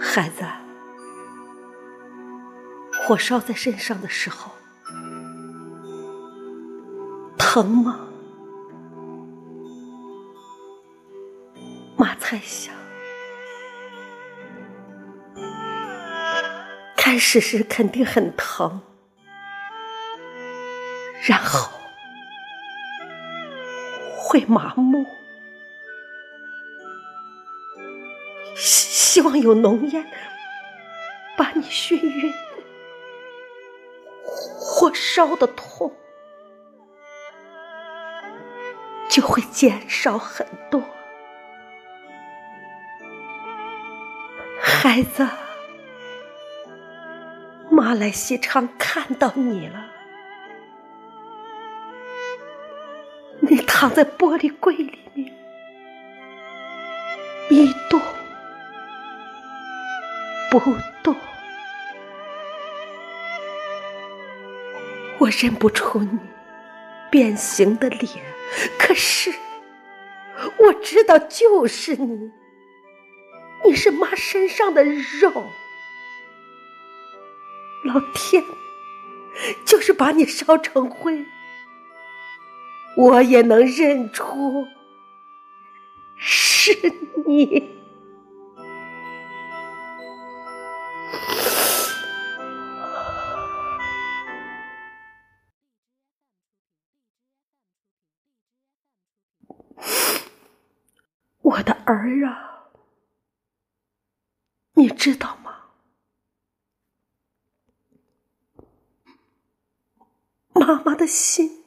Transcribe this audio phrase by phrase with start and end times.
[0.00, 0.44] 孩子，
[3.02, 4.52] 火烧在身上的时候，
[7.36, 8.00] 疼吗？
[11.96, 12.74] 妈猜想，
[16.96, 18.80] 开始时肯定很疼，
[21.26, 21.70] 然后
[24.18, 25.04] 会麻木。
[29.14, 30.04] 希望有浓烟
[31.36, 32.34] 把你熏晕，
[34.58, 35.94] 火烧的痛
[39.08, 40.82] 就会减少很多。
[44.60, 45.24] 孩子，
[47.70, 49.86] 妈来西昌看到你了，
[53.38, 55.32] 你躺在玻璃柜里面，
[57.50, 57.83] 一。
[60.60, 61.16] 不动，
[65.18, 66.18] 我认不出你
[67.10, 68.08] 变形的脸，
[68.78, 69.34] 可是
[70.58, 72.30] 我知道就是你，
[73.64, 75.32] 你是妈身上的肉。
[77.84, 78.44] 老天，
[79.66, 81.24] 就是把你烧成灰，
[82.96, 84.66] 我也能认出
[86.16, 86.92] 是
[87.26, 87.73] 你。
[101.44, 102.70] 我的儿啊，
[104.72, 105.66] 你知道吗？
[110.54, 111.62] 妈妈的心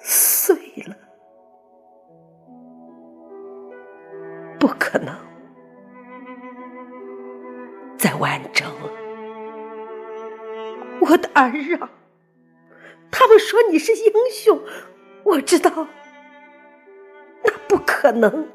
[0.00, 0.56] 碎
[0.86, 0.96] 了，
[4.58, 5.14] 不可能
[7.98, 8.90] 再完整了。
[11.02, 11.50] 我的儿
[11.80, 11.90] 啊，
[13.10, 14.58] 他们说你是英雄。
[15.24, 15.70] 我知道，
[17.44, 18.46] 那不可能。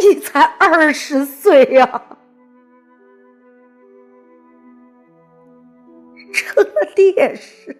[0.00, 2.02] 你才二十岁呀，
[6.32, 7.76] 成了烈士，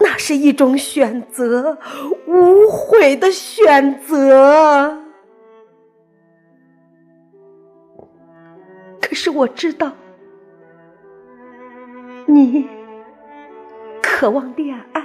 [0.00, 1.78] 那是一种选择，
[2.26, 5.00] 无悔的选择。
[9.00, 9.92] 可是我知道。
[12.46, 12.68] 你
[14.02, 15.04] 渴望恋爱，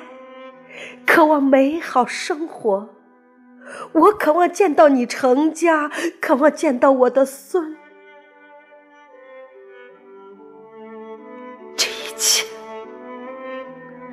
[1.05, 2.89] 渴望美好生活，
[3.93, 5.89] 我渴望见到你成家，
[6.21, 7.75] 渴望见到我的孙。
[11.75, 12.45] 这一切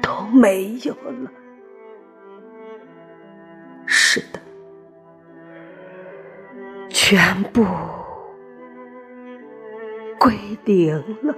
[0.03, 1.31] 都没有了，
[3.87, 4.41] 是的，
[6.89, 7.65] 全部
[10.19, 10.35] 归
[10.65, 11.35] 零了。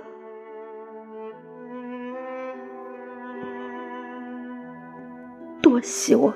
[5.62, 6.34] 多希望，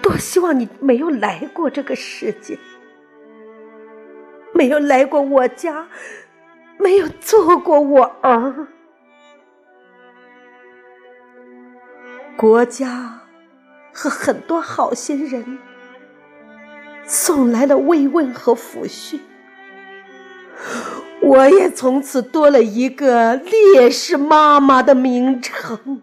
[0.00, 2.58] 多希望你没有来过这个世界，
[4.52, 5.88] 没有来过我家，
[6.78, 8.68] 没有做过我儿。
[12.36, 13.20] 国家
[13.92, 15.58] 和很多好心人
[17.06, 19.20] 送来了慰问和抚恤，
[21.22, 26.02] 我也从此多了一个烈士妈妈的名称。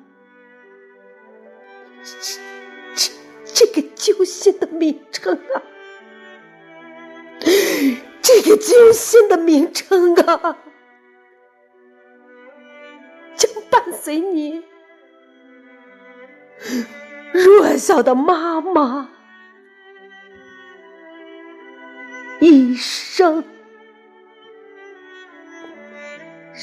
[2.03, 2.41] 这
[2.95, 3.11] 这
[3.53, 5.63] 这个揪心的名称啊，
[8.21, 10.57] 这个揪心的名称啊，
[13.35, 14.63] 将伴随你
[17.31, 19.09] 弱小的妈妈
[22.41, 23.45] 一生，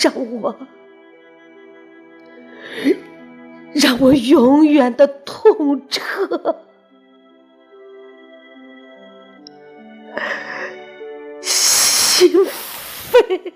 [0.02, 0.54] 让我。
[3.74, 6.02] 让我永远的痛彻
[11.40, 12.30] 心
[13.12, 13.52] 扉。